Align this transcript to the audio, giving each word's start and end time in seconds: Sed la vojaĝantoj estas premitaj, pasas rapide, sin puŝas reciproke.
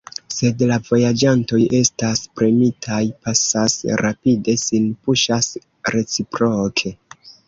Sed 0.35 0.61
la 0.69 0.75
vojaĝantoj 0.85 1.57
estas 1.79 2.23
premitaj, 2.39 3.01
pasas 3.27 3.75
rapide, 4.03 4.55
sin 4.63 4.87
puŝas 5.05 5.51
reciproke. 5.97 6.93